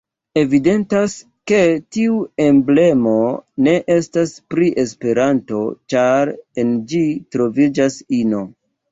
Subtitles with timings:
[0.41, 1.15] Evidentas
[1.49, 1.57] ke
[1.97, 2.15] tiu
[2.45, 3.13] emblemo
[3.67, 5.59] ne estas pri Esperanto,
[5.95, 6.31] ĉar
[6.63, 7.03] en ĝi
[7.37, 8.41] troviĝas ino.